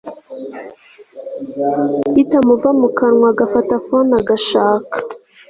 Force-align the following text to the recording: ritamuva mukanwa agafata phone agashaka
ritamuva 2.15 2.69
mukanwa 2.79 3.27
agafata 3.33 3.73
phone 3.85 4.11
agashaka 4.21 4.95